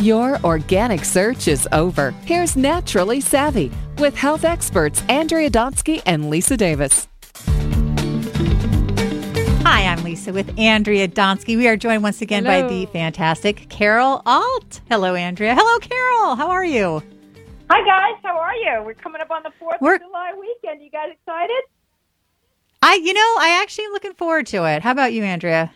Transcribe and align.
Your 0.00 0.38
organic 0.44 1.04
search 1.04 1.46
is 1.46 1.68
over. 1.72 2.12
Here's 2.24 2.56
Naturally 2.56 3.20
Savvy 3.20 3.70
with 3.98 4.16
health 4.16 4.44
experts 4.44 5.02
Andrea 5.10 5.50
Donsky 5.50 6.00
and 6.06 6.30
Lisa 6.30 6.56
Davis. 6.56 7.06
Hi, 9.62 9.84
I'm 9.84 10.02
Lisa 10.02 10.32
with 10.32 10.58
Andrea 10.58 11.06
Donsky. 11.06 11.54
We 11.56 11.68
are 11.68 11.76
joined 11.76 12.02
once 12.02 12.22
again 12.22 12.46
Hello. 12.46 12.62
by 12.62 12.68
the 12.68 12.86
fantastic 12.86 13.68
Carol 13.68 14.22
Alt. 14.24 14.80
Hello, 14.88 15.14
Andrea. 15.14 15.54
Hello, 15.54 15.78
Carol. 15.80 16.34
How 16.34 16.48
are 16.50 16.64
you? 16.64 17.02
Hi 17.68 17.84
guys, 17.84 18.20
how 18.24 18.36
are 18.38 18.54
you? 18.56 18.82
We're 18.84 18.94
coming 18.94 19.20
up 19.20 19.30
on 19.30 19.42
the 19.42 19.52
Fourth 19.58 19.80
We're- 19.82 19.96
of 19.96 20.00
July 20.02 20.32
weekend. 20.40 20.82
You 20.82 20.90
guys 20.90 21.10
excited? 21.12 21.62
I, 22.82 22.94
you 22.94 23.12
know, 23.12 23.20
I 23.38 23.60
actually 23.62 23.84
am 23.84 23.92
looking 23.92 24.14
forward 24.14 24.46
to 24.46 24.64
it. 24.64 24.82
How 24.82 24.92
about 24.92 25.12
you, 25.12 25.22
Andrea? 25.24 25.70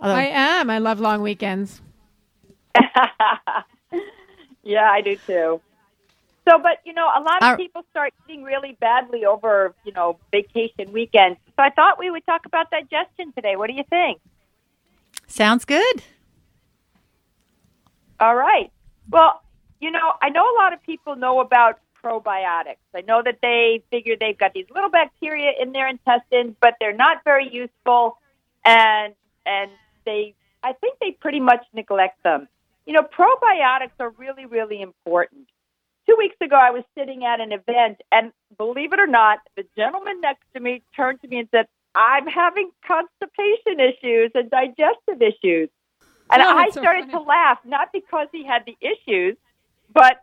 Although- 0.00 0.14
I 0.14 0.24
am. 0.24 0.70
I 0.70 0.78
love 0.78 1.00
long 1.00 1.20
weekends. 1.20 1.82
yeah, 4.62 4.90
I 4.90 5.00
do 5.00 5.16
too. 5.26 5.60
So, 6.48 6.58
but 6.58 6.78
you 6.84 6.94
know, 6.94 7.06
a 7.06 7.20
lot 7.20 7.42
of 7.42 7.48
Our- 7.48 7.56
people 7.56 7.84
start 7.90 8.14
eating 8.26 8.42
really 8.42 8.76
badly 8.80 9.24
over 9.24 9.74
you 9.84 9.92
know 9.92 10.18
vacation 10.32 10.92
weekends. 10.92 11.38
So 11.46 11.62
I 11.62 11.70
thought 11.70 11.98
we 11.98 12.10
would 12.10 12.24
talk 12.26 12.46
about 12.46 12.70
digestion 12.70 13.32
today. 13.32 13.56
What 13.56 13.68
do 13.68 13.74
you 13.74 13.84
think? 13.90 14.20
Sounds 15.26 15.64
good. 15.64 16.02
All 18.20 18.34
right. 18.34 18.72
Well, 19.10 19.42
you 19.80 19.90
know, 19.90 20.12
I 20.22 20.30
know 20.30 20.42
a 20.42 20.56
lot 20.56 20.72
of 20.72 20.82
people 20.82 21.16
know 21.16 21.40
about 21.40 21.78
probiotics. 22.02 22.78
I 22.94 23.02
know 23.02 23.22
that 23.22 23.38
they 23.42 23.82
figure 23.90 24.16
they've 24.18 24.38
got 24.38 24.52
these 24.54 24.66
little 24.74 24.90
bacteria 24.90 25.52
in 25.60 25.72
their 25.72 25.88
intestines, 25.88 26.54
but 26.60 26.74
they're 26.80 26.96
not 26.96 27.24
very 27.24 27.48
useful, 27.52 28.18
and 28.64 29.14
and 29.46 29.70
they, 30.04 30.34
I 30.62 30.72
think 30.74 30.98
they 31.00 31.12
pretty 31.12 31.40
much 31.40 31.64
neglect 31.72 32.22
them. 32.22 32.48
You 32.88 32.94
know, 32.94 33.02
probiotics 33.02 33.92
are 34.00 34.08
really, 34.16 34.46
really 34.46 34.80
important. 34.80 35.46
Two 36.08 36.16
weeks 36.16 36.36
ago, 36.40 36.56
I 36.56 36.70
was 36.70 36.84
sitting 36.96 37.22
at 37.22 37.38
an 37.38 37.52
event, 37.52 38.00
and 38.10 38.32
believe 38.56 38.94
it 38.94 38.98
or 38.98 39.06
not, 39.06 39.40
the 39.58 39.64
gentleman 39.76 40.22
next 40.22 40.44
to 40.54 40.60
me 40.60 40.82
turned 40.96 41.20
to 41.20 41.28
me 41.28 41.40
and 41.40 41.48
said, 41.50 41.66
"I'm 41.94 42.26
having 42.26 42.70
constipation 42.86 43.78
issues 43.78 44.30
and 44.34 44.50
digestive 44.50 45.20
issues." 45.20 45.68
And 46.30 46.40
Oh, 46.40 46.48
I 46.48 46.64
that's 46.64 46.76
so 46.76 46.80
started 46.80 47.10
to 47.10 47.20
laugh, 47.20 47.58
not 47.66 47.92
because 47.92 48.28
he 48.32 48.42
had 48.42 48.64
the 48.64 48.76
issues, 48.80 49.36
but 49.92 50.22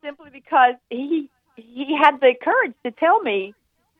simply 0.00 0.30
because 0.30 0.76
he 0.90 1.28
he 1.56 1.96
had 2.00 2.20
the 2.20 2.34
courage 2.40 2.74
to 2.84 2.92
tell 2.92 3.20
me 3.20 3.54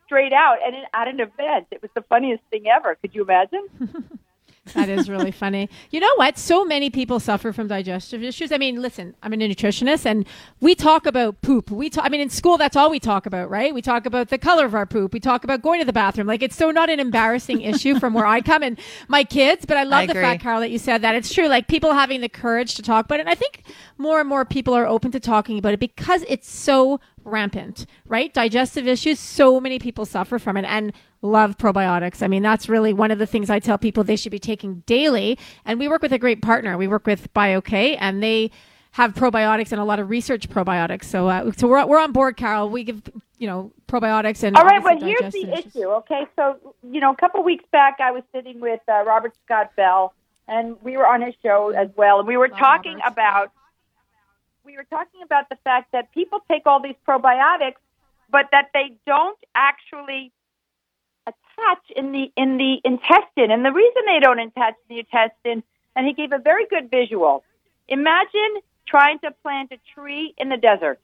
straight 0.06 0.32
out 0.32 0.58
and 0.64 0.76
at 0.94 1.08
an 1.08 1.18
event. 1.18 1.66
It 1.72 1.82
was 1.82 1.90
the 1.96 2.02
funniest 2.02 2.44
thing 2.44 2.68
ever. 2.68 2.94
Could 2.94 3.16
you 3.16 3.22
imagine? 3.22 3.66
That 4.74 4.88
is 4.88 5.08
really 5.08 5.30
funny. 5.30 5.68
You 5.90 6.00
know 6.00 6.12
what? 6.16 6.38
So 6.38 6.64
many 6.64 6.90
people 6.90 7.20
suffer 7.20 7.52
from 7.52 7.68
digestive 7.68 8.22
issues. 8.22 8.52
I 8.52 8.58
mean, 8.58 8.80
listen, 8.80 9.14
I'm 9.22 9.32
a 9.32 9.36
nutritionist 9.36 10.06
and 10.06 10.26
we 10.60 10.74
talk 10.74 11.06
about 11.06 11.40
poop. 11.42 11.70
We 11.70 11.90
talk, 11.90 12.04
I 12.04 12.08
mean, 12.08 12.20
in 12.20 12.30
school, 12.30 12.58
that's 12.58 12.76
all 12.76 12.90
we 12.90 13.00
talk 13.00 13.26
about, 13.26 13.50
right? 13.50 13.74
We 13.74 13.82
talk 13.82 14.06
about 14.06 14.28
the 14.28 14.38
color 14.38 14.64
of 14.64 14.74
our 14.74 14.86
poop. 14.86 15.12
We 15.12 15.20
talk 15.20 15.44
about 15.44 15.62
going 15.62 15.80
to 15.80 15.86
the 15.86 15.92
bathroom. 15.92 16.26
Like, 16.26 16.42
it's 16.42 16.56
so 16.56 16.70
not 16.70 16.90
an 16.90 17.00
embarrassing 17.00 17.60
issue 17.60 17.98
from 17.98 18.14
where 18.14 18.26
I 18.26 18.40
come 18.40 18.62
and 18.62 18.78
my 19.08 19.24
kids, 19.24 19.64
but 19.64 19.76
I 19.76 19.84
love 19.84 20.00
I 20.00 20.06
the 20.06 20.12
agree. 20.12 20.22
fact, 20.22 20.42
Carol, 20.42 20.60
that 20.60 20.70
you 20.70 20.78
said 20.78 21.02
that. 21.02 21.14
It's 21.14 21.32
true. 21.32 21.48
Like, 21.48 21.68
people 21.68 21.92
having 21.92 22.20
the 22.20 22.28
courage 22.28 22.74
to 22.76 22.82
talk 22.82 23.06
about 23.06 23.18
it. 23.18 23.22
And 23.22 23.30
I 23.30 23.34
think 23.34 23.62
more 23.96 24.20
and 24.20 24.28
more 24.28 24.44
people 24.44 24.74
are 24.74 24.86
open 24.86 25.10
to 25.12 25.20
talking 25.20 25.58
about 25.58 25.74
it 25.74 25.80
because 25.80 26.24
it's 26.28 26.50
so 26.50 27.00
rampant, 27.28 27.86
right? 28.06 28.32
Digestive 28.32 28.88
issues, 28.88 29.20
so 29.20 29.60
many 29.60 29.78
people 29.78 30.04
suffer 30.04 30.38
from 30.38 30.56
it 30.56 30.64
and 30.64 30.92
love 31.22 31.56
probiotics. 31.58 32.22
I 32.22 32.28
mean, 32.28 32.42
that's 32.42 32.68
really 32.68 32.92
one 32.92 33.10
of 33.10 33.18
the 33.18 33.26
things 33.26 33.50
I 33.50 33.58
tell 33.60 33.78
people 33.78 34.04
they 34.04 34.16
should 34.16 34.32
be 34.32 34.38
taking 34.38 34.82
daily. 34.86 35.38
And 35.64 35.78
we 35.78 35.88
work 35.88 36.02
with 36.02 36.12
a 36.12 36.18
great 36.18 36.42
partner. 36.42 36.76
We 36.76 36.88
work 36.88 37.06
with 37.06 37.32
BioK 37.34 37.96
and 38.00 38.22
they 38.22 38.50
have 38.92 39.14
probiotics 39.14 39.70
and 39.70 39.80
a 39.80 39.84
lot 39.84 40.00
of 40.00 40.08
research 40.10 40.48
probiotics. 40.48 41.04
So, 41.04 41.28
uh, 41.28 41.52
so 41.56 41.68
we're, 41.68 41.84
we're 41.86 42.00
on 42.00 42.12
board, 42.12 42.36
Carol. 42.36 42.68
We 42.70 42.84
give, 42.84 43.02
you 43.38 43.46
know, 43.46 43.70
probiotics 43.86 44.42
and 44.42 44.56
All 44.56 44.64
right, 44.64 44.82
well, 44.82 44.98
here's 44.98 45.32
the 45.32 45.52
issues. 45.52 45.76
issue. 45.76 45.86
Okay, 45.88 46.26
so 46.36 46.74
you 46.82 47.00
know, 47.00 47.12
a 47.12 47.16
couple 47.16 47.42
weeks 47.44 47.64
back, 47.70 47.98
I 48.00 48.10
was 48.10 48.22
sitting 48.34 48.60
with 48.60 48.80
uh, 48.88 49.04
Robert 49.04 49.34
Scott 49.44 49.72
Bell, 49.76 50.14
and 50.48 50.76
we 50.82 50.96
were 50.96 51.06
on 51.06 51.22
his 51.22 51.34
show 51.42 51.70
as 51.76 51.88
well, 51.96 52.18
and 52.18 52.26
we 52.26 52.36
were 52.36 52.48
Love 52.48 52.58
talking 52.58 52.96
Robert. 52.96 53.12
about 53.12 53.52
we 54.68 54.76
were 54.76 54.84
talking 54.84 55.22
about 55.22 55.48
the 55.48 55.56
fact 55.64 55.92
that 55.92 56.12
people 56.12 56.40
take 56.46 56.66
all 56.66 56.82
these 56.82 57.00
probiotics, 57.08 57.80
but 58.30 58.48
that 58.52 58.68
they 58.74 58.92
don't 59.06 59.38
actually 59.54 60.30
attach 61.26 61.84
in 61.96 62.12
the 62.12 62.30
in 62.36 62.58
the 62.58 62.78
intestine. 62.84 63.50
And 63.50 63.64
the 63.64 63.72
reason 63.72 64.02
they 64.06 64.20
don't 64.20 64.38
attach 64.38 64.74
in 64.74 64.96
the 64.96 64.98
intestine, 65.00 65.62
and 65.96 66.06
he 66.06 66.12
gave 66.12 66.32
a 66.32 66.38
very 66.38 66.66
good 66.66 66.90
visual. 66.90 67.44
Imagine 67.88 68.52
trying 68.86 69.18
to 69.20 69.30
plant 69.42 69.72
a 69.72 69.78
tree 69.94 70.34
in 70.36 70.50
the 70.50 70.58
desert. 70.58 71.00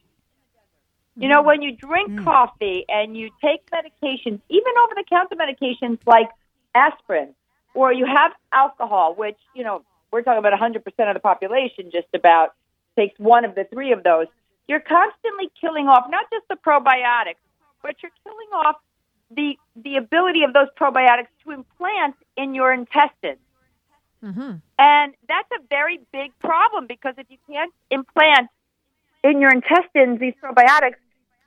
You 1.17 1.27
know, 1.27 1.37
mm-hmm. 1.37 1.47
when 1.47 1.61
you 1.63 1.75
drink 1.75 2.11
mm. 2.11 2.23
coffee 2.23 2.85
and 2.87 3.17
you 3.17 3.31
take 3.41 3.61
medications, 3.71 4.41
even 4.49 4.73
over 4.83 4.93
the 4.95 5.05
counter 5.09 5.35
medications 5.35 5.97
like 6.05 6.29
aspirin, 6.75 7.33
or 7.73 7.91
you 7.91 8.05
have 8.05 8.31
alcohol, 8.51 9.15
which, 9.15 9.39
you 9.55 9.63
know, 9.63 9.81
we're 10.11 10.21
talking 10.21 10.39
about 10.39 10.53
100% 10.53 10.75
of 11.07 11.13
the 11.13 11.19
population 11.19 11.89
just 11.91 12.07
about 12.13 12.53
takes 12.95 13.17
one 13.19 13.45
of 13.45 13.55
the 13.55 13.65
three 13.65 13.91
of 13.91 14.03
those, 14.03 14.27
you're 14.67 14.79
constantly 14.79 15.51
killing 15.59 15.87
off 15.87 16.05
not 16.09 16.25
just 16.31 16.47
the 16.49 16.55
probiotics, 16.55 17.41
but 17.81 17.95
you're 18.01 18.11
killing 18.23 18.47
off 18.53 18.77
the, 19.31 19.57
the 19.75 19.97
ability 19.97 20.43
of 20.43 20.53
those 20.53 20.67
probiotics 20.79 21.27
to 21.43 21.51
implant 21.51 22.15
in 22.37 22.55
your 22.55 22.73
intestines. 22.73 23.39
Mhm. 24.23 24.61
And 24.79 25.13
that's 25.27 25.49
a 25.51 25.61
very 25.69 25.99
big 26.11 26.37
problem 26.39 26.87
because 26.87 27.15
if 27.17 27.27
you 27.29 27.37
can't 27.47 27.73
implant 27.91 28.49
in 29.23 29.39
your 29.39 29.51
intestines 29.51 30.19
these 30.19 30.33
probiotics, 30.41 30.95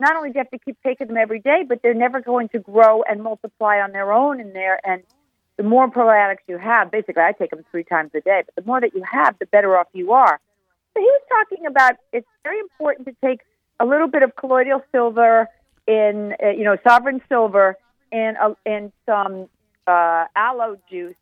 not 0.00 0.16
only 0.16 0.31
do 0.31 0.34
you 0.34 0.41
have 0.41 0.50
to 0.50 0.58
keep 0.58 0.81
taking 0.82 1.08
them 1.08 1.16
every 1.16 1.41
day, 1.41 1.64
but 1.66 1.82
they're 1.82 1.94
never 1.94 2.20
going 2.20 2.48
to 2.50 2.60
grow 2.60 3.03
and 3.03 3.22
multiply 3.22 3.81
on 3.81 3.91
their 3.92 4.12
own 4.12 4.38
in 4.38 4.53
there. 4.53 4.78
And 4.84 5.03
the 5.56 5.64
more 5.64 5.91
probiotics 5.91 6.38
you 6.47 6.56
have, 6.56 6.91
basically, 6.92 7.22
I 7.22 7.32
take 7.32 7.50
them 7.50 7.64
three 7.70 7.82
times 7.82 8.12
a 8.14 8.20
day, 8.20 8.42
but 8.47 8.54
the 8.54 8.66
more 8.66 8.81
that 8.81 8.94
you 8.94 9.03
have, 9.03 9.37
the 9.41 9.47
better 9.47 9.76
off 9.76 9.88
you 9.92 10.12
are. 10.12 10.38
He 10.98 11.04
was 11.04 11.22
talking 11.28 11.66
about 11.66 11.92
it's 12.12 12.26
very 12.44 12.59
important 12.60 13.06
to 13.09 13.14
take 13.25 13.41
a 13.81 13.86
little 13.86 14.09
bit 14.09 14.22
of 14.22 14.34
colloidal 14.36 14.82
silver 14.92 15.48
in, 15.86 16.34
uh, 16.42 16.50
you 16.50 16.64
know, 16.64 16.76
sovereign 16.86 17.20
silver 17.28 17.76
and 18.12 18.36
uh, 18.36 18.54
and 18.66 18.92
some 19.06 19.48
uh, 19.87 20.26
aloe 20.37 20.76
juice 20.91 21.14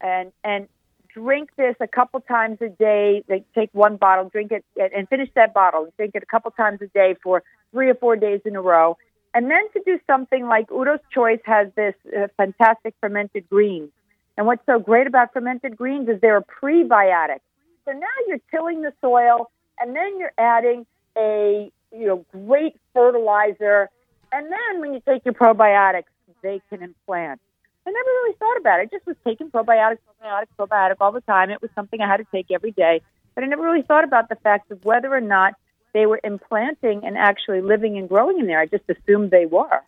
and 0.00 0.32
and 0.42 0.68
drink 1.12 1.50
this 1.56 1.76
a 1.80 1.86
couple 1.86 2.20
times 2.20 2.58
a 2.60 2.68
day. 2.68 3.24
Like 3.28 3.44
take 3.54 3.70
one 3.72 3.96
bottle, 3.96 4.28
drink 4.28 4.52
it, 4.52 4.64
and 4.76 4.92
and 4.92 5.08
finish 5.08 5.28
that 5.34 5.54
bottle, 5.54 5.92
drink 5.96 6.14
it 6.14 6.22
a 6.22 6.26
couple 6.26 6.50
times 6.52 6.80
a 6.82 6.86
day 6.88 7.16
for 7.22 7.42
three 7.72 7.88
or 7.90 7.94
four 7.94 8.16
days 8.16 8.40
in 8.44 8.56
a 8.56 8.62
row. 8.62 8.96
And 9.34 9.50
then 9.50 9.68
to 9.72 9.82
do 9.84 9.98
something 10.06 10.46
like 10.46 10.70
Udo's 10.70 11.00
Choice 11.12 11.40
has 11.44 11.66
this 11.74 11.94
uh, 12.16 12.28
fantastic 12.36 12.94
fermented 13.00 13.48
greens. 13.50 13.90
And 14.36 14.46
what's 14.46 14.64
so 14.64 14.78
great 14.78 15.08
about 15.08 15.32
fermented 15.32 15.76
greens 15.76 16.08
is 16.08 16.20
they're 16.20 16.36
a 16.36 16.44
prebiotic. 16.44 17.40
So 17.84 17.92
now 17.92 18.06
you're 18.26 18.40
tilling 18.50 18.82
the 18.82 18.92
soil, 19.00 19.50
and 19.80 19.94
then 19.94 20.18
you're 20.18 20.32
adding 20.38 20.86
a 21.16 21.70
you 21.92 22.06
know 22.06 22.24
great 22.32 22.76
fertilizer. 22.92 23.90
And 24.32 24.46
then 24.50 24.80
when 24.80 24.94
you 24.94 25.02
take 25.06 25.24
your 25.24 25.34
probiotics, 25.34 26.04
they 26.42 26.60
can 26.68 26.82
implant. 26.82 27.40
I 27.86 27.90
never 27.90 28.08
really 28.08 28.34
thought 28.36 28.56
about 28.56 28.80
it. 28.80 28.82
I 28.82 28.86
just 28.86 29.06
was 29.06 29.16
taking 29.24 29.50
probiotics, 29.50 29.98
probiotics, 30.22 30.46
probiotic 30.58 30.96
all 31.00 31.12
the 31.12 31.20
time. 31.20 31.50
It 31.50 31.60
was 31.60 31.70
something 31.74 32.00
I 32.00 32.08
had 32.08 32.16
to 32.16 32.26
take 32.32 32.50
every 32.50 32.72
day. 32.72 33.02
But 33.34 33.44
I 33.44 33.46
never 33.46 33.62
really 33.62 33.82
thought 33.82 34.04
about 34.04 34.28
the 34.28 34.36
fact 34.36 34.70
of 34.70 34.84
whether 34.84 35.12
or 35.12 35.20
not 35.20 35.54
they 35.92 36.06
were 36.06 36.20
implanting 36.24 37.04
and 37.04 37.16
actually 37.16 37.60
living 37.60 37.98
and 37.98 38.08
growing 38.08 38.38
in 38.38 38.46
there. 38.46 38.60
I 38.60 38.66
just 38.66 38.84
assumed 38.88 39.30
they 39.30 39.46
were. 39.46 39.82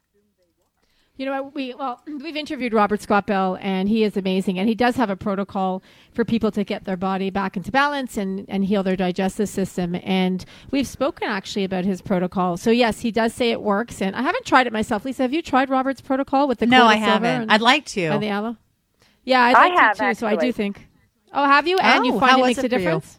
You 1.17 1.25
know, 1.27 1.51
we 1.55 1.75
well, 1.75 2.03
we've 2.07 2.37
interviewed 2.37 2.75
Robert 2.75 3.01
Scott 3.01 3.27
Bell, 3.27 3.59
and 3.61 3.89
he 3.89 4.05
is 4.05 4.17
amazing, 4.17 4.59
and 4.59 4.69
he 4.69 4.75
does 4.75 4.97
have 4.97 5.09
a 5.09 5.17
protocol 5.17 5.83
for 6.13 6.25
people 6.25 6.51
to 6.51 6.63
get 6.65 6.85
their 6.85 6.97
body 6.97 7.31
back 7.31 7.57
into 7.57 7.71
balance 7.73 8.17
and 8.17 8.45
and 8.49 8.65
heal 8.67 8.83
their 8.83 8.97
digestive 8.97 9.49
system. 9.49 9.97
And 10.03 10.45
we've 10.71 10.87
spoken 10.87 11.29
actually 11.29 11.65
about 11.65 11.85
his 11.85 12.03
protocol. 12.03 12.57
So 12.57 12.71
yes, 12.71 13.01
he 13.01 13.11
does 13.11 13.33
say 13.33 13.51
it 13.51 13.63
works, 13.63 14.03
and 14.03 14.15
I 14.15 14.23
haven't 14.23 14.45
tried 14.45 14.67
it 14.67 14.73
myself. 14.73 15.05
Lisa, 15.05 15.23
have 15.23 15.33
you 15.33 15.43
tried 15.43 15.71
Robert's 15.71 16.01
protocol 16.03 16.49
with 16.49 16.59
the 16.59 16.67
No, 16.67 16.85
I 16.87 16.97
haven't. 16.97 17.43
And, 17.43 17.53
I'd 17.53 17.63
like 17.63 17.87
to. 17.87 18.03
and 18.03 18.23
the 18.23 18.29
aloe? 18.29 18.57
Yeah, 19.25 19.41
I'd 19.43 19.57
I 19.57 19.69
like 19.69 19.79
have, 19.79 19.97
to 19.97 20.05
too. 20.09 20.15
So 20.15 20.27
I 20.27 20.37
do 20.37 20.53
think. 20.53 20.87
Oh, 21.33 21.45
have 21.45 21.67
you? 21.67 21.79
And 21.79 22.01
Oh, 22.01 22.05
you 22.05 22.21
find 22.21 22.39
it 22.41 22.45
makes 22.45 22.59
it 22.59 22.67
a 22.67 22.69
for 22.69 22.75
you? 22.75 22.79
difference? 22.85 23.19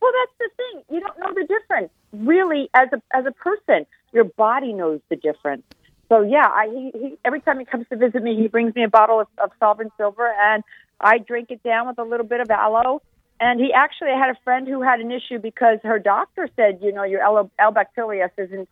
Well, 0.00 0.12
that's 0.20 0.38
the 0.38 0.50
thing. 0.56 0.96
You 0.96 1.00
don't 1.00 1.18
know 1.18 1.32
the 1.34 1.46
difference. 1.46 1.90
Really, 2.12 2.70
as 2.74 2.88
a 2.92 3.02
as 3.12 3.26
a 3.26 3.32
person, 3.32 3.86
your 4.12 4.24
body 4.24 4.72
knows 4.72 5.00
the 5.10 5.16
difference. 5.16 5.64
So 6.08 6.22
yeah, 6.22 6.46
I 6.46 6.68
he, 6.68 6.98
he 6.98 7.18
every 7.24 7.40
time 7.40 7.58
he 7.58 7.64
comes 7.64 7.86
to 7.90 7.96
visit 7.96 8.22
me, 8.22 8.36
he 8.36 8.48
brings 8.48 8.74
me 8.74 8.84
a 8.84 8.88
bottle 8.88 9.20
of, 9.20 9.28
of 9.42 9.50
sovereign 9.58 9.90
silver, 9.96 10.32
and 10.40 10.62
I 11.00 11.18
drink 11.18 11.50
it 11.50 11.62
down 11.62 11.86
with 11.86 11.98
a 11.98 12.04
little 12.04 12.26
bit 12.26 12.40
of 12.40 12.50
aloe. 12.50 13.02
And 13.40 13.60
he 13.60 13.72
actually 13.72 14.12
had 14.12 14.30
a 14.30 14.38
friend 14.44 14.66
who 14.68 14.80
had 14.80 15.00
an 15.00 15.10
issue 15.10 15.38
because 15.38 15.78
her 15.82 15.98
doctor 15.98 16.48
said, 16.54 16.78
you 16.80 16.92
know, 16.92 17.02
your 17.02 17.20
L- 17.20 17.50
L-bacillus 17.58 18.30
isn't 18.38 18.68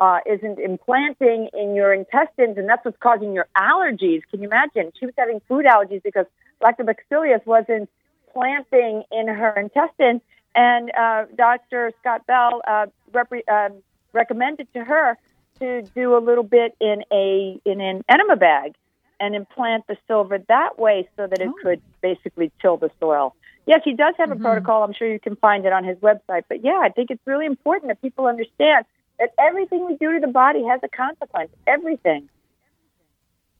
uh, 0.00 0.18
isn't 0.26 0.58
implanting 0.58 1.48
in 1.52 1.74
your 1.74 1.92
intestines, 1.92 2.56
and 2.56 2.68
that's 2.68 2.84
what's 2.84 2.96
causing 2.98 3.34
your 3.34 3.46
allergies. 3.56 4.22
Can 4.30 4.40
you 4.40 4.48
imagine? 4.48 4.92
She 4.98 5.06
was 5.06 5.14
having 5.16 5.40
food 5.46 5.66
allergies 5.66 6.02
because 6.02 6.26
lactobacillus 6.62 7.44
wasn't 7.46 7.88
planting 8.32 9.04
in 9.12 9.28
her 9.28 9.52
intestine. 9.52 10.20
And 10.54 10.90
uh, 10.98 11.26
Dr. 11.36 11.92
Scott 12.00 12.26
Bell 12.26 12.62
uh, 12.66 12.86
repre- 13.12 13.48
uh, 13.48 13.70
recommended 14.12 14.72
to 14.72 14.84
her 14.84 15.18
to 15.60 15.82
do 15.94 16.16
a 16.16 16.20
little 16.20 16.44
bit 16.44 16.74
in 16.80 17.04
a 17.12 17.60
in 17.64 17.80
an 17.80 18.02
enema 18.08 18.36
bag 18.36 18.74
and 19.20 19.34
implant 19.34 19.86
the 19.86 19.96
silver 20.06 20.38
that 20.48 20.78
way 20.78 21.08
so 21.16 21.26
that 21.26 21.40
it 21.40 21.48
oh. 21.48 21.54
could 21.62 21.82
basically 22.00 22.50
till 22.60 22.76
the 22.76 22.90
soil. 22.98 23.34
Yes, 23.66 23.82
he 23.84 23.94
does 23.94 24.14
have 24.18 24.30
a 24.30 24.34
mm-hmm. 24.34 24.42
protocol. 24.42 24.82
I'm 24.82 24.94
sure 24.94 25.10
you 25.10 25.20
can 25.20 25.36
find 25.36 25.66
it 25.66 25.72
on 25.72 25.84
his 25.84 25.98
website. 25.98 26.44
But 26.48 26.64
yeah, 26.64 26.80
I 26.82 26.88
think 26.88 27.10
it's 27.10 27.22
really 27.26 27.46
important 27.46 27.88
that 27.88 28.00
people 28.00 28.26
understand 28.26 28.86
that 29.18 29.32
everything 29.38 29.86
we 29.86 29.96
do 29.96 30.14
to 30.14 30.20
the 30.20 30.32
body 30.32 30.64
has 30.64 30.80
a 30.82 30.88
consequence. 30.88 31.50
Everything. 31.66 32.28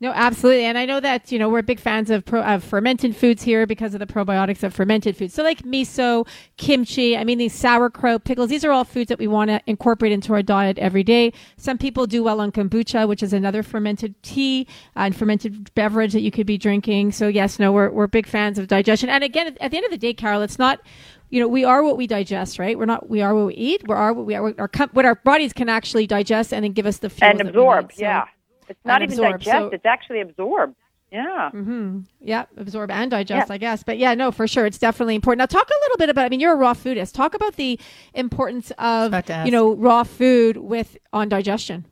No, 0.02 0.12
absolutely. 0.12 0.64
And 0.64 0.78
I 0.78 0.86
know 0.86 0.98
that, 0.98 1.30
you 1.30 1.38
know, 1.38 1.50
we're 1.50 1.60
big 1.60 1.78
fans 1.78 2.08
of, 2.08 2.24
pro, 2.24 2.40
of 2.40 2.64
fermented 2.64 3.14
foods 3.14 3.42
here 3.42 3.66
because 3.66 3.92
of 3.92 4.00
the 4.00 4.06
probiotics 4.06 4.62
of 4.62 4.72
fermented 4.72 5.14
foods. 5.14 5.34
So 5.34 5.42
like 5.42 5.62
miso, 5.62 6.26
kimchi, 6.56 7.18
I 7.18 7.24
mean, 7.24 7.36
these 7.36 7.52
sauerkraut, 7.52 8.24
pickles, 8.24 8.48
these 8.48 8.64
are 8.64 8.70
all 8.72 8.84
foods 8.84 9.10
that 9.10 9.18
we 9.18 9.26
want 9.26 9.50
to 9.50 9.60
incorporate 9.66 10.12
into 10.12 10.32
our 10.32 10.42
diet 10.42 10.78
every 10.78 11.04
day. 11.04 11.34
Some 11.58 11.76
people 11.76 12.06
do 12.06 12.22
well 12.22 12.40
on 12.40 12.50
kombucha, 12.50 13.06
which 13.06 13.22
is 13.22 13.34
another 13.34 13.62
fermented 13.62 14.14
tea 14.22 14.66
uh, 14.96 15.00
and 15.00 15.14
fermented 15.14 15.74
beverage 15.74 16.14
that 16.14 16.22
you 16.22 16.30
could 16.30 16.46
be 16.46 16.56
drinking. 16.56 17.12
So 17.12 17.28
yes, 17.28 17.58
no, 17.58 17.70
we're, 17.70 17.90
we're 17.90 18.06
big 18.06 18.26
fans 18.26 18.58
of 18.58 18.68
digestion. 18.68 19.10
And 19.10 19.22
again, 19.22 19.54
at 19.60 19.70
the 19.70 19.76
end 19.76 19.84
of 19.84 19.90
the 19.90 19.98
day, 19.98 20.14
Carol, 20.14 20.40
it's 20.40 20.58
not, 20.58 20.80
you 21.28 21.40
know, 21.40 21.46
we 21.46 21.62
are 21.62 21.82
what 21.82 21.98
we 21.98 22.06
digest, 22.06 22.58
right? 22.58 22.78
We're 22.78 22.86
not, 22.86 23.10
we 23.10 23.20
are 23.20 23.34
what 23.34 23.48
we 23.48 23.54
eat. 23.54 23.86
We 23.86 23.94
are 23.94 24.14
what 24.14 24.24
we 24.24 24.34
are, 24.34 24.54
our, 24.58 24.70
what 24.92 25.04
our 25.04 25.16
bodies 25.16 25.52
can 25.52 25.68
actually 25.68 26.06
digest 26.06 26.54
and 26.54 26.64
then 26.64 26.72
give 26.72 26.86
us 26.86 26.96
the 26.96 27.10
fuel 27.10 27.32
and 27.32 27.42
absorb. 27.42 27.92
So, 27.92 28.00
yeah. 28.00 28.24
It's 28.70 28.84
not 28.84 29.02
even 29.02 29.12
absorb, 29.12 29.40
digest, 29.40 29.56
so- 29.58 29.66
it's 29.72 29.84
actually 29.86 30.20
absorbed. 30.20 30.76
Yeah. 31.12 31.50
Mm-hmm. 31.52 32.02
Yeah, 32.20 32.44
absorb 32.56 32.92
and 32.92 33.10
digest, 33.10 33.50
I 33.50 33.58
guess. 33.58 33.82
But 33.82 33.98
yeah, 33.98 34.14
no, 34.14 34.30
for 34.30 34.46
sure, 34.46 34.64
it's 34.64 34.78
definitely 34.78 35.16
important. 35.16 35.38
Now, 35.40 35.46
talk 35.46 35.68
a 35.68 35.80
little 35.82 35.96
bit 35.98 36.08
about. 36.08 36.24
I 36.26 36.28
mean, 36.28 36.38
you're 36.38 36.52
a 36.52 36.56
raw 36.56 36.72
foodist. 36.72 37.14
Talk 37.14 37.34
about 37.34 37.56
the 37.56 37.80
importance 38.14 38.70
of 38.78 39.08
About 39.08 39.26
to 39.26 39.32
ask. 39.32 39.46
you 39.46 39.50
know 39.50 39.74
raw 39.74 40.04
food 40.04 40.56
with 40.58 40.96
on 41.12 41.28
digestion. 41.28 41.84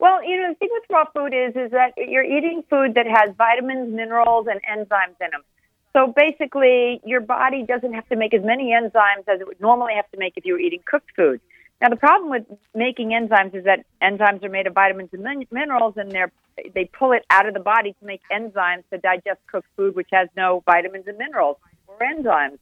Well, 0.00 0.24
you 0.28 0.36
know, 0.36 0.48
the 0.48 0.56
thing 0.56 0.68
with 0.72 0.82
raw 0.90 1.04
food 1.14 1.32
is 1.32 1.54
is 1.54 1.70
that 1.70 1.92
you're 1.96 2.24
eating 2.24 2.64
food 2.68 2.94
that 2.96 3.06
has 3.06 3.36
vitamins, 3.38 3.94
minerals, 3.94 4.48
and 4.50 4.60
enzymes 4.64 5.14
in 5.20 5.30
them. 5.30 5.42
So 5.92 6.12
basically, 6.16 7.00
your 7.04 7.20
body 7.20 7.62
doesn't 7.62 7.92
have 7.92 8.08
to 8.08 8.16
make 8.16 8.34
as 8.34 8.42
many 8.42 8.72
enzymes 8.72 9.28
as 9.28 9.40
it 9.40 9.46
would 9.46 9.60
normally 9.60 9.92
have 9.94 10.10
to 10.10 10.18
make 10.18 10.32
if 10.36 10.44
you 10.44 10.54
were 10.54 10.58
eating 10.58 10.80
cooked 10.86 11.10
food. 11.14 11.40
Now, 11.82 11.88
the 11.88 11.96
problem 11.96 12.30
with 12.30 12.44
making 12.76 13.08
enzymes 13.08 13.56
is 13.56 13.64
that 13.64 13.84
enzymes 14.00 14.44
are 14.44 14.48
made 14.48 14.68
of 14.68 14.74
vitamins 14.74 15.08
and 15.12 15.24
min- 15.24 15.48
minerals, 15.50 15.94
and 15.96 16.12
they're 16.12 16.30
they 16.74 16.84
pull 16.84 17.10
it 17.12 17.24
out 17.28 17.48
of 17.48 17.54
the 17.54 17.60
body 17.60 17.96
to 17.98 18.06
make 18.06 18.20
enzymes 18.30 18.84
to 18.92 18.98
digest 18.98 19.40
cooked 19.50 19.66
food, 19.74 19.96
which 19.96 20.10
has 20.12 20.28
no 20.36 20.62
vitamins 20.64 21.08
and 21.08 21.18
minerals 21.18 21.56
or 21.88 21.98
enzymes. 21.98 22.58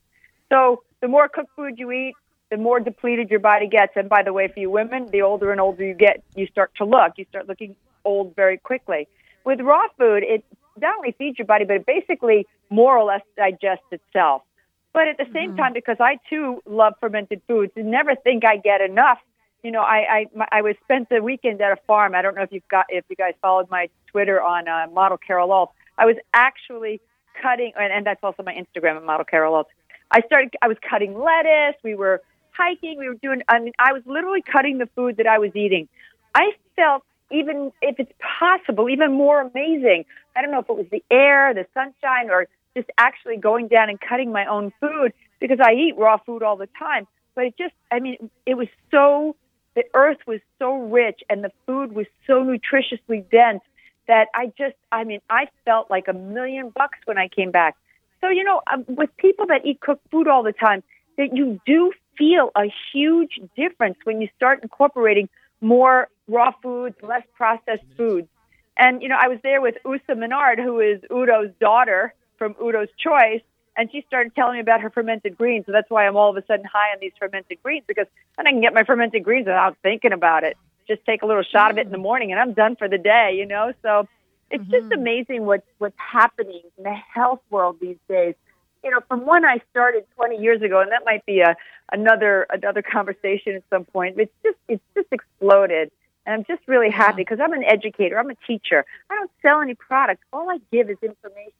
So, 0.48 0.84
the 1.02 1.08
more 1.08 1.28
cooked 1.28 1.50
food 1.54 1.74
you 1.76 1.92
eat, 1.92 2.14
the 2.50 2.56
more 2.56 2.80
depleted 2.80 3.28
your 3.30 3.40
body 3.40 3.68
gets. 3.68 3.92
And 3.94 4.08
by 4.08 4.22
the 4.22 4.32
way, 4.32 4.48
for 4.48 4.58
you 4.58 4.70
women, 4.70 5.08
the 5.10 5.20
older 5.20 5.52
and 5.52 5.60
older 5.60 5.84
you 5.84 5.94
get, 5.94 6.22
you 6.34 6.46
start 6.46 6.72
to 6.76 6.86
look. 6.86 7.12
You 7.16 7.26
start 7.28 7.46
looking 7.46 7.76
old 8.06 8.34
very 8.36 8.56
quickly. 8.56 9.06
With 9.44 9.60
raw 9.60 9.88
food, 9.98 10.22
it 10.22 10.44
not 10.80 10.96
only 10.96 11.12
feeds 11.12 11.38
your 11.38 11.46
body, 11.46 11.66
but 11.66 11.76
it 11.76 11.86
basically 11.86 12.46
more 12.70 12.96
or 12.96 13.04
less 13.04 13.22
digests 13.36 13.84
itself. 13.90 14.42
But 14.92 15.06
at 15.08 15.18
the 15.18 15.26
same 15.32 15.56
time, 15.56 15.72
because 15.72 15.98
I 16.00 16.18
too 16.28 16.62
love 16.66 16.94
fermented 17.00 17.42
foods 17.46 17.72
and 17.76 17.90
never 17.90 18.16
think 18.16 18.44
I 18.44 18.56
get 18.56 18.80
enough, 18.80 19.18
you 19.62 19.70
know, 19.70 19.82
I 19.82 19.96
I, 20.10 20.26
my, 20.34 20.48
I 20.50 20.62
was 20.62 20.74
spent 20.82 21.08
the 21.08 21.22
weekend 21.22 21.60
at 21.60 21.72
a 21.72 21.76
farm. 21.86 22.14
I 22.14 22.22
don't 22.22 22.34
know 22.34 22.42
if 22.42 22.50
you've 22.50 22.66
got 22.68 22.86
if 22.88 23.04
you 23.08 23.16
guys 23.16 23.34
followed 23.40 23.70
my 23.70 23.88
Twitter 24.08 24.42
on 24.42 24.66
uh, 24.66 24.86
Model 24.92 25.18
Carol 25.18 25.52
Alt. 25.52 25.70
I 25.96 26.06
was 26.06 26.16
actually 26.34 27.00
cutting, 27.40 27.72
and, 27.78 27.92
and 27.92 28.06
that's 28.06 28.22
also 28.22 28.42
my 28.42 28.54
Instagram 28.54 28.96
at 28.96 29.04
Model 29.04 29.24
Carol 29.24 29.54
Alt. 29.54 29.68
I 30.10 30.22
started. 30.22 30.54
I 30.60 30.68
was 30.68 30.78
cutting 30.88 31.18
lettuce. 31.18 31.76
We 31.84 31.94
were 31.94 32.20
hiking. 32.50 32.98
We 32.98 33.08
were 33.08 33.14
doing. 33.14 33.42
I 33.48 33.60
mean, 33.60 33.74
I 33.78 33.92
was 33.92 34.02
literally 34.06 34.42
cutting 34.42 34.78
the 34.78 34.88
food 34.96 35.18
that 35.18 35.26
I 35.26 35.38
was 35.38 35.54
eating. 35.54 35.88
I 36.34 36.52
felt 36.74 37.04
even 37.30 37.72
if 37.80 38.00
it's 38.00 38.12
possible, 38.38 38.88
even 38.88 39.12
more 39.12 39.40
amazing. 39.40 40.04
I 40.34 40.42
don't 40.42 40.50
know 40.50 40.60
if 40.60 40.68
it 40.68 40.76
was 40.76 40.86
the 40.90 41.04
air, 41.10 41.54
the 41.54 41.66
sunshine, 41.74 42.30
or 42.30 42.48
just 42.76 42.88
actually 42.98 43.36
going 43.36 43.68
down 43.68 43.88
and 43.88 44.00
cutting 44.00 44.32
my 44.32 44.46
own 44.46 44.72
food 44.80 45.12
because 45.40 45.58
I 45.60 45.72
eat 45.72 45.94
raw 45.96 46.18
food 46.18 46.42
all 46.42 46.56
the 46.56 46.68
time. 46.78 47.06
But 47.34 47.44
it 47.44 47.54
just, 47.58 47.74
I 47.90 48.00
mean, 48.00 48.30
it 48.46 48.54
was 48.54 48.68
so, 48.90 49.36
the 49.74 49.84
earth 49.94 50.18
was 50.26 50.40
so 50.58 50.76
rich 50.76 51.20
and 51.28 51.42
the 51.42 51.52
food 51.66 51.92
was 51.92 52.06
so 52.26 52.44
nutritiously 52.44 53.28
dense 53.30 53.62
that 54.08 54.28
I 54.34 54.52
just, 54.58 54.76
I 54.90 55.04
mean, 55.04 55.20
I 55.30 55.48
felt 55.64 55.90
like 55.90 56.08
a 56.08 56.12
million 56.12 56.70
bucks 56.70 56.98
when 57.04 57.18
I 57.18 57.28
came 57.28 57.50
back. 57.50 57.76
So, 58.20 58.28
you 58.28 58.44
know, 58.44 58.60
um, 58.72 58.84
with 58.88 59.16
people 59.16 59.46
that 59.46 59.64
eat 59.64 59.80
cooked 59.80 60.06
food 60.10 60.28
all 60.28 60.42
the 60.42 60.52
time, 60.52 60.82
that 61.16 61.34
you 61.36 61.60
do 61.64 61.92
feel 62.18 62.50
a 62.56 62.72
huge 62.92 63.40
difference 63.56 63.96
when 64.04 64.20
you 64.20 64.28
start 64.36 64.60
incorporating 64.62 65.28
more 65.60 66.08
raw 66.28 66.52
foods, 66.62 66.96
less 67.02 67.22
processed 67.34 67.84
foods. 67.96 68.28
And, 68.76 69.02
you 69.02 69.08
know, 69.08 69.16
I 69.18 69.28
was 69.28 69.38
there 69.42 69.60
with 69.60 69.76
Usa 69.84 70.14
Menard, 70.14 70.58
who 70.58 70.80
is 70.80 71.00
Udo's 71.10 71.52
daughter 71.60 72.14
from 72.40 72.56
Udo's 72.60 72.88
Choice, 72.98 73.42
and 73.76 73.92
she 73.92 74.02
started 74.08 74.34
telling 74.34 74.54
me 74.54 74.60
about 74.60 74.80
her 74.80 74.90
fermented 74.90 75.36
greens. 75.36 75.66
So 75.66 75.72
that's 75.72 75.90
why 75.90 76.06
I'm 76.06 76.16
all 76.16 76.30
of 76.30 76.36
a 76.36 76.44
sudden 76.46 76.64
high 76.64 76.92
on 76.92 76.98
these 77.00 77.12
fermented 77.18 77.62
greens 77.62 77.84
because 77.86 78.06
then 78.36 78.46
I 78.46 78.50
can 78.50 78.60
get 78.60 78.74
my 78.74 78.82
fermented 78.82 79.22
greens 79.22 79.46
without 79.46 79.76
thinking 79.82 80.12
about 80.12 80.42
it. 80.42 80.56
Just 80.88 81.04
take 81.04 81.22
a 81.22 81.26
little 81.26 81.44
shot 81.44 81.70
of 81.70 81.78
it 81.78 81.86
in 81.86 81.92
the 81.92 81.98
mm. 81.98 82.02
morning, 82.02 82.32
and 82.32 82.40
I'm 82.40 82.54
done 82.54 82.74
for 82.74 82.88
the 82.88 82.98
day. 82.98 83.36
You 83.36 83.46
know, 83.46 83.72
so 83.82 84.08
it's 84.50 84.64
just 84.64 84.86
mm-hmm. 84.86 85.00
amazing 85.00 85.46
what 85.46 85.62
what's 85.78 85.98
happening 85.98 86.62
in 86.76 86.82
the 86.82 86.94
health 87.14 87.40
world 87.50 87.76
these 87.80 87.98
days. 88.08 88.34
You 88.82 88.90
know, 88.90 89.00
from 89.06 89.26
when 89.26 89.44
I 89.44 89.60
started 89.70 90.06
20 90.16 90.38
years 90.38 90.62
ago, 90.62 90.80
and 90.80 90.90
that 90.90 91.02
might 91.04 91.24
be 91.26 91.40
a 91.40 91.54
another 91.92 92.46
another 92.50 92.82
conversation 92.82 93.54
at 93.54 93.62
some 93.70 93.84
point. 93.84 94.16
But 94.16 94.22
it's 94.22 94.32
just 94.42 94.58
it's 94.68 94.82
just 94.96 95.08
exploded. 95.12 95.92
And 96.26 96.34
I'm 96.34 96.44
just 96.44 96.66
really 96.68 96.90
happy 96.90 97.22
because 97.22 97.40
I'm 97.40 97.52
an 97.52 97.64
educator. 97.64 98.18
I'm 98.18 98.30
a 98.30 98.34
teacher. 98.46 98.84
I 99.10 99.14
don't 99.14 99.30
sell 99.40 99.60
any 99.60 99.74
products. 99.74 100.22
All 100.32 100.50
I 100.50 100.58
give 100.70 100.90
is 100.90 100.98
information. 101.02 101.59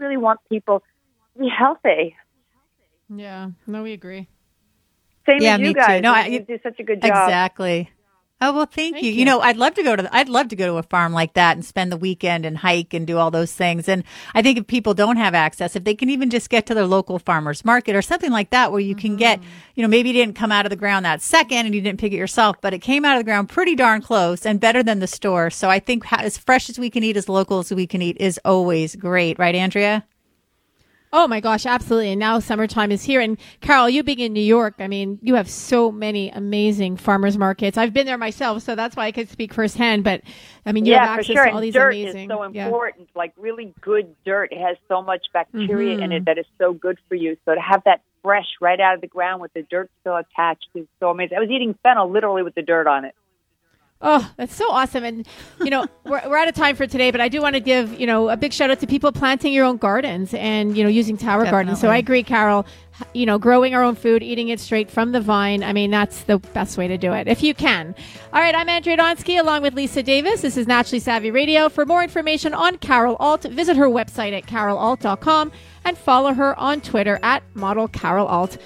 I 0.00 0.02
just 0.02 0.08
really 0.08 0.16
want 0.22 0.40
people 0.48 0.80
to 0.80 1.40
be 1.40 1.48
healthy. 1.48 2.16
Yeah, 3.14 3.50
no, 3.66 3.82
we 3.82 3.92
agree. 3.92 4.28
Same 5.28 5.42
Yeah, 5.42 5.54
as 5.54 5.60
you 5.60 5.66
me 5.68 5.74
too. 5.74 5.80
guys. 5.80 6.02
No, 6.02 6.14
I- 6.14 6.26
you 6.26 6.40
do 6.40 6.58
such 6.62 6.78
a 6.78 6.84
good 6.84 7.02
job. 7.02 7.10
Exactly. 7.28 7.90
Oh 8.42 8.54
well, 8.54 8.64
thank, 8.64 8.94
Thank 8.94 9.04
you. 9.04 9.12
you. 9.12 9.18
you. 9.18 9.24
know, 9.26 9.40
I'd 9.40 9.58
love 9.58 9.74
to 9.74 9.82
go 9.82 9.94
to. 9.94 10.02
The, 10.02 10.16
I'd 10.16 10.30
love 10.30 10.48
to 10.48 10.56
go 10.56 10.66
to 10.66 10.76
a 10.78 10.82
farm 10.82 11.12
like 11.12 11.34
that 11.34 11.56
and 11.56 11.64
spend 11.64 11.92
the 11.92 11.98
weekend 11.98 12.46
and 12.46 12.56
hike 12.56 12.94
and 12.94 13.06
do 13.06 13.18
all 13.18 13.30
those 13.30 13.52
things. 13.52 13.86
And 13.86 14.02
I 14.34 14.40
think 14.40 14.58
if 14.58 14.66
people 14.66 14.94
don't 14.94 15.18
have 15.18 15.34
access, 15.34 15.76
if 15.76 15.84
they 15.84 15.94
can 15.94 16.08
even 16.08 16.30
just 16.30 16.48
get 16.48 16.64
to 16.66 16.74
their 16.74 16.86
local 16.86 17.18
farmers 17.18 17.66
market 17.66 17.94
or 17.94 18.00
something 18.00 18.30
like 18.30 18.48
that, 18.50 18.72
where 18.72 18.80
you 18.80 18.94
can 18.94 19.16
get, 19.16 19.40
mm-hmm. 19.40 19.50
you 19.74 19.82
know, 19.82 19.88
maybe 19.88 20.10
it 20.10 20.14
didn't 20.14 20.36
come 20.36 20.52
out 20.52 20.64
of 20.64 20.70
the 20.70 20.76
ground 20.76 21.04
that 21.04 21.20
second 21.20 21.66
and 21.66 21.74
you 21.74 21.82
didn't 21.82 22.00
pick 22.00 22.14
it 22.14 22.16
yourself, 22.16 22.56
but 22.62 22.72
it 22.72 22.78
came 22.78 23.04
out 23.04 23.16
of 23.16 23.20
the 23.20 23.24
ground 23.24 23.50
pretty 23.50 23.74
darn 23.74 24.00
close 24.00 24.46
and 24.46 24.58
better 24.58 24.82
than 24.82 25.00
the 25.00 25.06
store. 25.06 25.50
So 25.50 25.68
I 25.68 25.78
think 25.78 26.04
ha- 26.04 26.22
as 26.22 26.38
fresh 26.38 26.70
as 26.70 26.78
we 26.78 26.88
can 26.88 27.04
eat, 27.04 27.18
as 27.18 27.28
local 27.28 27.58
as 27.58 27.70
we 27.70 27.86
can 27.86 28.00
eat, 28.00 28.16
is 28.18 28.40
always 28.44 28.96
great, 28.96 29.38
right, 29.38 29.54
Andrea? 29.54 30.06
Oh 31.12 31.26
my 31.26 31.40
gosh, 31.40 31.66
absolutely. 31.66 32.12
And 32.12 32.20
now 32.20 32.38
summertime 32.38 32.92
is 32.92 33.02
here. 33.02 33.20
And 33.20 33.36
Carol, 33.60 33.88
you 33.90 34.04
being 34.04 34.20
in 34.20 34.32
New 34.32 34.40
York, 34.40 34.74
I 34.78 34.86
mean, 34.86 35.18
you 35.22 35.34
have 35.34 35.50
so 35.50 35.90
many 35.90 36.30
amazing 36.30 36.96
farmers 36.96 37.36
markets. 37.36 37.76
I've 37.76 37.92
been 37.92 38.06
there 38.06 38.16
myself, 38.16 38.62
so 38.62 38.76
that's 38.76 38.94
why 38.94 39.06
I 39.06 39.12
could 39.12 39.28
speak 39.28 39.52
firsthand. 39.52 40.04
But 40.04 40.22
I 40.64 40.70
mean, 40.70 40.86
you 40.86 40.92
yeah, 40.92 41.00
have 41.06 41.14
for 41.16 41.20
access 41.20 41.34
sure. 41.34 41.44
to 41.46 41.50
all 41.50 41.56
And 41.56 41.64
these 41.64 41.74
dirt 41.74 41.90
amazing. 41.94 42.30
is 42.30 42.36
so 42.36 42.48
yeah. 42.52 42.66
important. 42.66 43.08
Like 43.16 43.32
really 43.36 43.74
good 43.80 44.14
dirt 44.24 44.52
has 44.54 44.76
so 44.86 45.02
much 45.02 45.26
bacteria 45.32 45.94
in 45.94 46.00
Mm-hmm. 46.00 46.12
it 46.12 46.24
that 46.26 46.38
is 46.38 46.46
so 46.58 46.72
good 46.72 46.98
for 47.08 47.16
you. 47.16 47.36
So 47.44 47.56
to 47.56 47.60
have 47.60 47.82
that 47.86 48.02
fresh 48.22 48.46
right 48.60 48.78
out 48.78 48.94
of 48.94 49.00
the 49.00 49.06
ground 49.08 49.40
with 49.42 49.52
the 49.52 49.62
dirt 49.62 49.90
still 50.02 50.16
attached 50.16 50.68
is 50.76 50.86
so 51.00 51.10
amazing. 51.10 51.36
I 51.36 51.40
was 51.40 51.50
eating 51.50 51.74
fennel 51.82 52.08
literally 52.08 52.44
with 52.44 52.54
the 52.54 52.62
dirt 52.62 52.86
on 52.86 53.04
it. 53.04 53.16
Oh, 54.02 54.32
that's 54.38 54.54
so 54.54 54.64
awesome. 54.70 55.04
And, 55.04 55.28
you 55.60 55.68
know, 55.68 55.86
we're, 56.04 56.26
we're 56.28 56.38
out 56.38 56.48
of 56.48 56.54
time 56.54 56.74
for 56.74 56.86
today, 56.86 57.10
but 57.10 57.20
I 57.20 57.28
do 57.28 57.42
want 57.42 57.54
to 57.54 57.60
give, 57.60 58.00
you 58.00 58.06
know, 58.06 58.30
a 58.30 58.36
big 58.36 58.52
shout 58.52 58.70
out 58.70 58.80
to 58.80 58.86
people 58.86 59.12
planting 59.12 59.52
your 59.52 59.66
own 59.66 59.76
gardens 59.76 60.32
and, 60.32 60.76
you 60.76 60.82
know, 60.82 60.88
using 60.88 61.18
tower 61.18 61.44
gardens. 61.44 61.80
So 61.80 61.90
I 61.90 61.98
agree, 61.98 62.22
Carol, 62.22 62.64
you 63.12 63.26
know, 63.26 63.38
growing 63.38 63.74
our 63.74 63.82
own 63.82 63.94
food, 63.94 64.22
eating 64.22 64.48
it 64.48 64.58
straight 64.58 64.90
from 64.90 65.12
the 65.12 65.20
vine. 65.20 65.62
I 65.62 65.72
mean, 65.74 65.90
that's 65.90 66.22
the 66.22 66.38
best 66.38 66.78
way 66.78 66.88
to 66.88 66.96
do 66.96 67.12
it 67.12 67.28
if 67.28 67.42
you 67.42 67.54
can. 67.54 67.94
All 68.32 68.40
right. 68.40 68.54
I'm 68.54 68.68
Andrea 68.68 68.96
Donsky 68.96 69.38
along 69.38 69.62
with 69.62 69.74
Lisa 69.74 70.02
Davis. 70.02 70.40
This 70.40 70.56
is 70.56 70.66
Naturally 70.66 71.00
Savvy 71.00 71.30
Radio. 71.30 71.68
For 71.68 71.84
more 71.84 72.02
information 72.02 72.54
on 72.54 72.78
Carol 72.78 73.16
Alt, 73.20 73.42
visit 73.44 73.76
her 73.76 73.86
website 73.86 74.32
at 74.32 74.46
carolalt.com 74.46 75.52
and 75.84 75.98
follow 75.98 76.32
her 76.32 76.58
on 76.58 76.80
Twitter 76.80 77.18
at 77.22 77.42
model 77.54 77.88
Carol 77.88 78.26
Alt. 78.26 78.58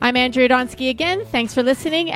I'm 0.00 0.16
Andrea 0.16 0.48
Donsky 0.48 0.90
again. 0.90 1.24
Thanks 1.26 1.54
for 1.54 1.62
listening. 1.62 2.14